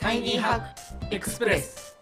[0.00, 1.94] タイニーハックエクスプレス。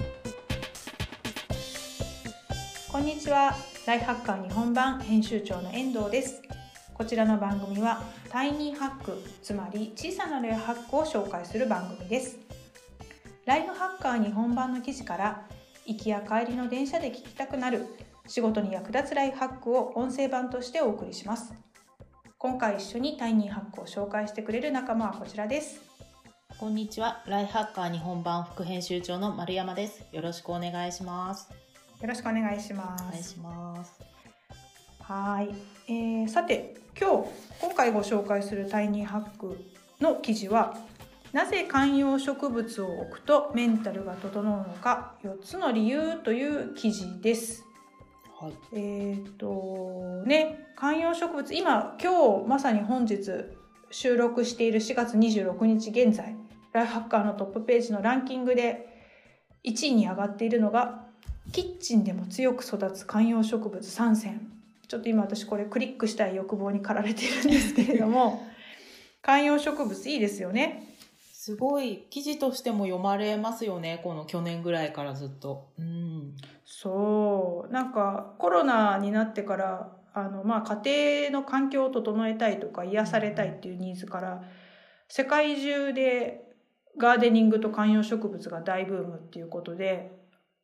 [2.92, 3.56] こんにちは。
[3.86, 6.40] ライフハッカー日本版編集長の遠藤です。
[6.94, 12.38] こちらの番組はタイニーハックつまり小さなライフハックを紹介する番組です。
[13.46, 15.42] ライフハッカー日本版の記事から
[15.84, 17.84] 行きや帰りの電車で聞きたくなる
[18.28, 21.52] 仕事に役立つライフハックを音声版としてお送りします。
[22.38, 25.88] 今回一緒にタイニーハックを紹介してくれる仲間はこちらです。
[26.58, 27.22] こんにちは。
[27.28, 30.04] ライフハッカー日本版副編集長の丸山です。
[30.10, 31.48] よろしくお願いします。
[32.02, 34.00] よろしくお願いしますお願いします。
[34.98, 35.54] はい、
[35.86, 37.28] えー、さて今日
[37.60, 39.64] 今回ご紹介するタイニーハック
[40.00, 40.76] の記事は
[41.32, 47.64] なぜ観葉植物を置くとメンタルが整うのか4つの理由という記事です。
[48.40, 48.52] はい。
[48.72, 53.30] えっ、とね観葉植物今今日まさに本日
[53.92, 56.36] 収録している4月26日現在
[56.78, 58.86] ライフハッカーのトップページのランキングで
[59.64, 61.06] 1位に上がっているのが
[61.50, 64.48] キッチンでも強く育つ観葉植物3選
[64.86, 68.46] ちょっと今私これクリックしたい欲望に駆られているんですけれども
[69.22, 70.94] 観葉植物いいですよね
[71.32, 74.00] すごい記事としても読まれますよね。
[74.02, 75.70] この去年ぐらいからずっと。
[75.78, 76.36] うん。
[76.66, 84.42] そうなんかコロナになってからあの、まあ、家庭の環境を整えたいとか癒されたいっていうニーズから
[85.08, 86.47] 世界中で
[86.98, 90.10] ガーデニングと観葉植物が大ブームっていうことで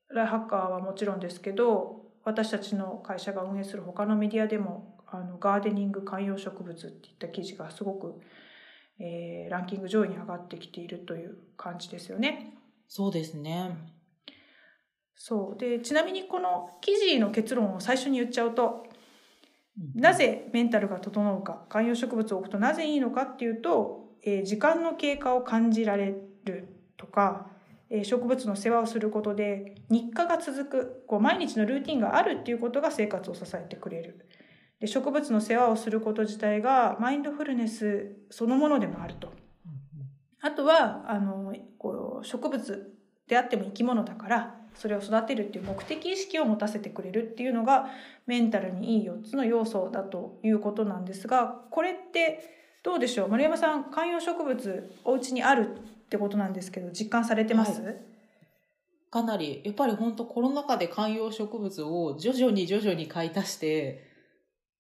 [0.09, 8.21] ライハッカーはもちろんですけど私たちの会社が運営する他のメディアでもあのガーデニング観葉植物っていった記事がすごく、
[8.99, 12.55] えーランキング上位に上がってきているという感じですよね。
[12.89, 13.77] そうですね。
[15.17, 18.87] そうでちなみにこの記事の結論を最初に言っちゃうと
[19.95, 27.47] なぜメンタルが整うか観葉植物を置くとなぜいいのかっていうと、えー時間の経過を感じられるとか、
[27.91, 34.27] え植物の世話をすることで日課が続くこう毎日のルーティンがあるっていうことが生活を支えてくれる。
[34.81, 39.33] で植物の世話をすること自体がマインドフルネスそのものでもあると。
[40.41, 42.95] あとはあのこう植物
[43.29, 47.87] であっても生き物だからそれを育てるっていう目的意識を持たせてくれるっていうのが
[48.27, 53.29] メンタルにいい4つの要素だということなんですがこれってどうでしょう？
[53.29, 57.93] 丸山さん観葉植物お家にあるってことなんですけど実感されてます、は
[59.11, 64.05] かなり、やっぱり本当コロナ禍で観葉植物を徐々に徐々に買い足して、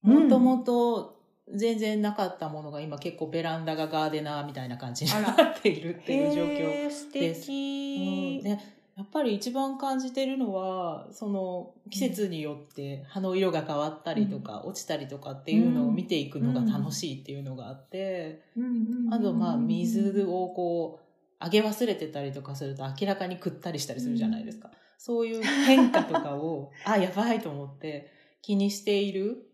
[0.04, 0.24] うん。
[0.24, 1.20] もともと
[1.54, 6.56] 全然なかったものが今結構ベランダがガーデナーみたいな感じになっているっていう状況。
[6.58, 7.12] です。
[7.12, 8.58] 敵、うん、で
[8.96, 18.64] やっぱり一番感じてるのはその季節によって葉の色が変わったりとか、落ちたりとかっていうのを見ていくのが楽しいっていうのがあって、うん。
[18.64, 18.72] うん。
[18.72, 19.06] うん。
[19.06, 19.14] うん。
[19.14, 21.04] あとまあ水をこう
[21.40, 24.70] あげ忘れてたりとかすると明らかに食ったりしたりするじゃないですか。
[24.96, 28.08] そういう変化とかを あやばいと思って
[28.42, 29.50] 気にしている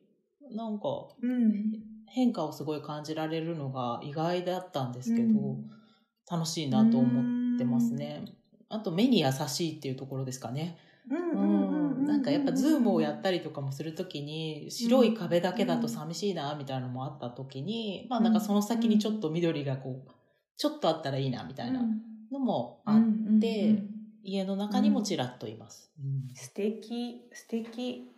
[0.51, 1.73] なんかうん。
[2.07, 5.71] 変化をすごい感じられるのが意外だったんですけど、うん。
[6.31, 8.25] 楽しいなと思ってますね。
[8.71, 10.79] あと目に優しいっていうところですかね。
[11.09, 20.11] なんかやっぱズームをやったりとかもするときに白い壁だけだと寂しいなみたいなのもあったときに、まあなんかその先にちょっと緑がこう、
[20.57, 21.83] ちょっとあったらいいなみたいな
[22.31, 23.83] のもあっうんて
[24.23, 25.91] 家の中にもちらっといます。
[26.35, 28.09] 素敵素敵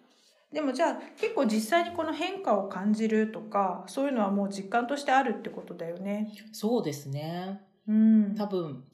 [0.52, 6.30] でもじゃあ結構実際にこの変化を感じるとかそういうのはもう実感としてあるってことだよね。
[6.52, 7.62] そうですね。
[7.88, 8.84] うん、多分、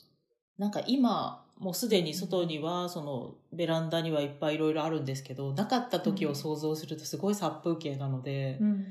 [0.56, 8.86] なんか今、もうすでに外には、そのベランダにはいっぱいいろいろあるんですけど、なかった時を想像するとすごい殺風景なので、うん、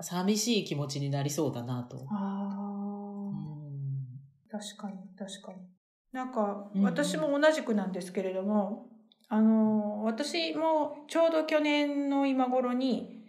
[0.00, 2.06] 寂しい気持ちになりそうだなと。
[2.10, 5.58] あうーん確かに確かに。
[6.12, 8.90] なんかうんうん私も同じくなんですけれども、
[9.28, 13.24] あの私もちょうど去年の今頃に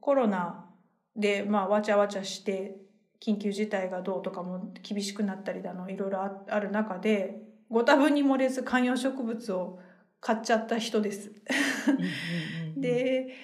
[0.00, 0.66] コロナ
[1.16, 2.76] でまあわちゃわちゃして
[3.20, 9.78] 緊急事態がどうとかも厳しくなったりだのいろいろあある中でご多分に漏れず観葉植物を
[10.20, 11.30] 買っちゃった人です。
[12.76, 13.34] で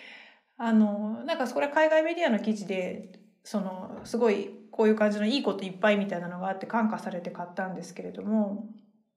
[0.58, 8.69] あのなんかそれは海外メディアの記事でそのすごいこういう感じのいいこといっぱいみたいなのがあって感化されて買ったんですけれども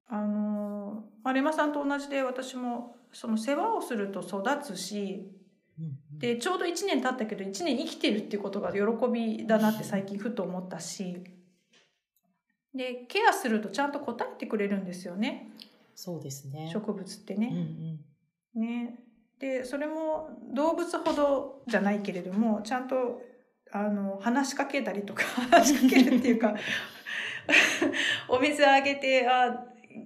[0.07, 5.31] あの丸山さんと同じで私もその世話をすると育つし
[6.17, 8.79] でちょうど1年経ったけど1年生きてるっていうことが喜
[9.11, 11.23] びだなって最近ふと思ったし
[12.73, 15.49] でケアするとちゃんと答えてくれるんですよね
[15.95, 16.69] そうですね。
[16.71, 17.51] 植物ってうんうね。
[17.51, 17.99] ん
[18.61, 18.99] ね
[19.39, 23.21] でそれも動物ほどじゃないけれどもちゃんと
[23.71, 26.55] あの話しかけたりとか 話しかけるっていうか
[28.29, 29.65] お水あげてあ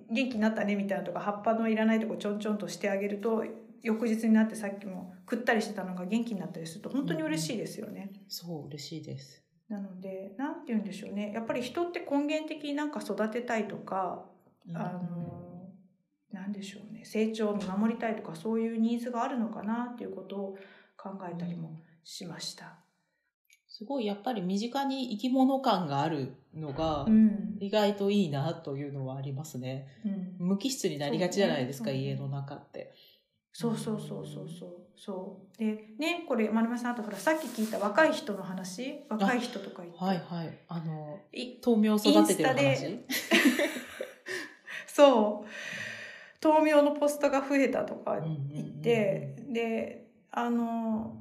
[0.10, 3.44] 元気になったねみたいなとか葉っぱのいらないとこちょんちょんとしてあげると
[3.82, 8.12] 翌日になってさっきも食ったりしてたのが元気になったりすると本当に嬉しいですよね。
[8.28, 9.43] そう嬉しいです
[9.74, 11.32] なのでなんて言うんでしょうね。
[11.34, 14.24] やっぱり人って根源的になんか育てたいとか、
[14.72, 15.72] あの
[16.32, 17.04] なんでしょうね。
[17.04, 20.58] 成長を見守りたいとかそういうニーズがあるのかなっていうことを
[20.96, 22.76] 考えたりもしました。
[23.68, 27.58] すごいやっぱり身近に生き物感があるのがうん。
[27.60, 29.88] 意外といいなというのはありますね。
[30.06, 30.10] う
[30.44, 31.98] ん、無機質になりがちじゃないですか、ね。
[31.98, 32.94] 家の中って。
[33.54, 34.70] そうそうそうそうそう。
[34.96, 35.58] そう。
[35.60, 40.58] でねこれ丸山さんあとほらさっき聞いた若い人の話若い人とか言って、はいはい。
[40.68, 43.00] あの、い豆苗育ててる話？
[44.88, 45.48] ス そう。
[46.44, 51.16] 豆苗のポストが増えたとか言って、であの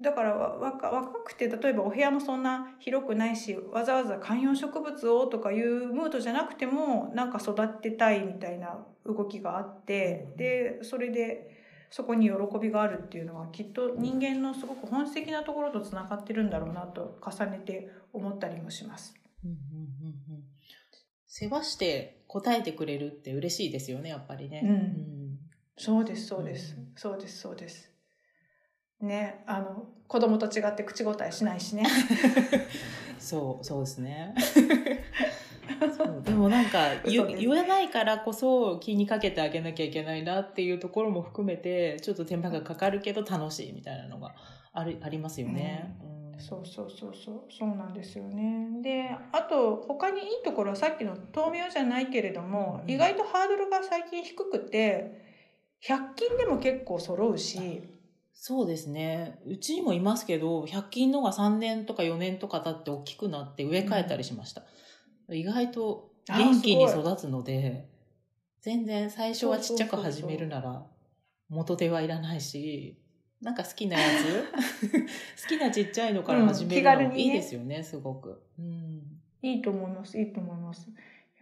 [0.00, 10.28] だからわ若若くて例えばお部屋もそんな広くないしわざわざ観葉植物をとかいうムードじゃなくてもなんか育てたいみたいな動きがあって。
[10.36, 11.63] でそれで
[11.96, 19.14] そこに喜びがあるっていうのはきっと人間のすごく本質的なところとつながってるんだろうなと重ねて思ったりもします。
[19.44, 20.36] うんうんうん。
[20.36, 20.44] うん
[21.28, 24.62] 世話して答えてくれるって嬉しいですよね、やっぱりね。
[24.64, 25.38] うん。
[25.76, 26.92] そうですそうです、うん。
[26.96, 27.88] そうですそうです。
[29.00, 31.84] ねあの子供と違って口答えしないしね。
[33.20, 34.34] そう、そうですね。
[36.24, 44.34] でもなんか 言わないからこそ気にかけてあげなきゃいけないなっていうところも含めてちょっと手間がかかるけど楽しいみたいなのが
[44.72, 45.96] あるありますよね。
[46.02, 55.22] うんそうそうそうそうそうなんですよねであと他にいいところはさっきの豆苗じゃないけれども、うん意外とハードルが最近低くて
[55.86, 57.88] 100均でも結構揃うし
[58.46, 59.38] そうですね。
[59.46, 64.64] うちにもいますけど、100均のが3年とか4年とか経って大きくなって植え替えたりしました。
[65.30, 67.88] 意外と元気に育つので、
[68.60, 70.82] 全然最初はちっちゃく始めるなら
[71.48, 72.98] 元手はいらないし、
[73.40, 75.42] なんか好きなやつ？
[75.42, 78.42] 好きなちっちゃいのから始めるのいいですよね、すごく。
[78.58, 79.02] うん。
[79.44, 80.88] いいと思いますいいと思います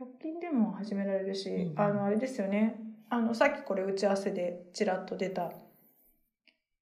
[0.00, 2.75] 100均でも始められるし、うんうんあのあれですよね
[3.08, 5.52] あのさっきこれ打ち合わせでちらっと出た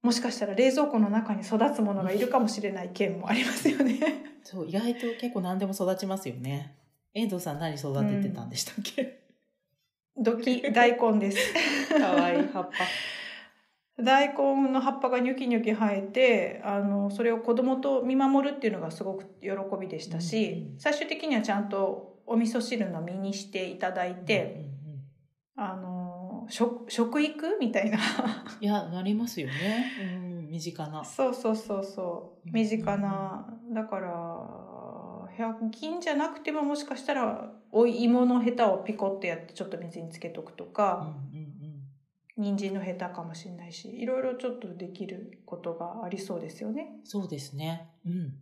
[0.02, 4.00] もしかしたら冷蔵庫の中に育つものがいるかもしれない件もありますよね。
[4.42, 6.74] そう、意外と結構何でも育ちますよね。
[7.14, 9.20] 遠藤さん何育ててたんでしたっけ、
[10.16, 11.38] ドキ大根です。
[11.98, 12.70] かわいい葉っぱ。
[14.02, 24.64] 大根の葉っぱがニョキニョキ生えてあのそれを子供と見守るっていうのがすごく喜びでしたし、うんうん最終的にはちゃんとお味噌汁の実にしていただいて、
[25.56, 27.98] あの食食育みたいな
[28.60, 29.52] いや、なりますよね。
[30.00, 31.04] うん、身近な。
[31.04, 34.69] そうそうそうそううん身近なだから
[35.40, 41.50] 100均じゃなくてももしかしたらお芋のヘタをピコってやってちょっと水につけとくとうんか、うんうん。
[42.36, 47.00] 人参のヘタかもしれないしいろいろちょっとできることがありそうですよね。
[47.04, 47.90] そうですね。
[48.06, 48.34] うん。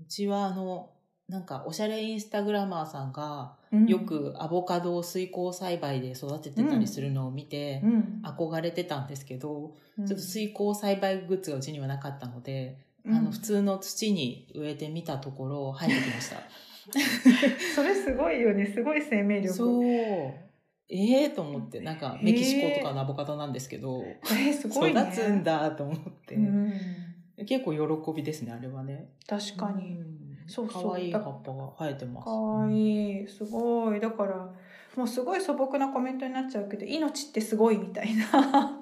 [0.00, 0.90] うちはあの、
[1.28, 16.36] なんかおしゃれインスタグラマーさんがうんよくアボカドを水耕栽培で育ててたりするのを見てうん憧れてたんですけど、うんちょっと水耕栽培グッズがうちにはなかったので、うんあの普通の土に植えてみたところ生えてきました。
[17.74, 18.66] それすごいよね。
[18.66, 19.54] すごい生命力。
[19.54, 19.84] そう。
[20.88, 25.00] ええと思って、なんかメキシコとかのアボカドなんですけど、えーすごいね。
[25.00, 25.96] 育つんだと思っ
[26.26, 26.72] て、うん、
[27.44, 29.10] 結構喜びですね、あれはね。
[29.26, 30.38] 確かに、うん。
[30.46, 30.82] そうそう。
[30.90, 32.24] 可愛い葉っぱが生えてます。
[32.24, 33.28] かわいい。
[33.28, 34.00] すごい。
[34.00, 34.54] だから
[34.96, 38.24] もうすごい素朴なコメントになっちゃうけど命ってすごいみたいな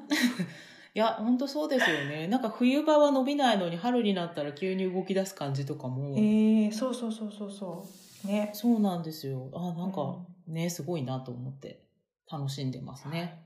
[0.95, 2.27] いや、本当そうですよね。
[2.29, 6.15] なんか冬場は伸びないのに春になったら急に動き出す感じとかも。
[6.17, 7.85] えー、そうそうそうそうそ
[8.25, 9.51] うねそうなんですよ。
[9.53, 11.83] あ、なんかね、すごいなと思って
[12.31, 13.43] 楽しんでますね。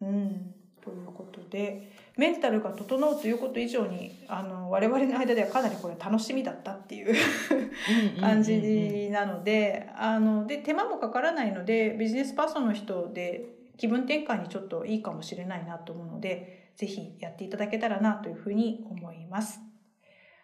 [0.00, 0.54] うん
[0.86, 7.12] ということでメンタルが整うということ以上にあの我々の間ではかなりこれ楽しみだったっていう
[8.20, 19.60] 感じなのであので手間もかからないのでビジネスパーソンの人で気分転換にちょっといいかもしれないなと思うのでぜひやっていただけたらなというふうに思います。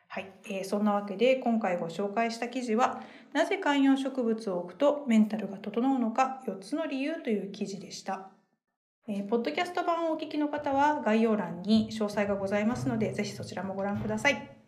[0.08, 8.30] はい、えーそんなわけで今回ご紹介した記事は「なぜ観葉植物を置くとメンタルが整うのか4つの理由」という記事でした。
[9.08, 14.61] えーポッドキャスト版をお聞きの方は概要欄に詳細がございますのでぜひそちらもご覧ください。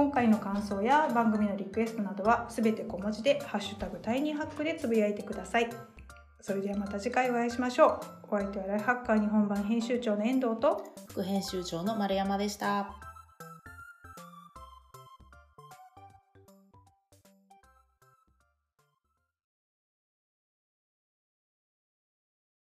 [0.00, 5.68] 今回の感想や番組のリクエストなどはすべて小文字で「ハッシュタグタイニーハック」でつぶやいてください。
[6.40, 13.09] それではまた次回お会いしましょうお相手はライフハッカー日本版編集長の遠藤と副編集長の丸山でした。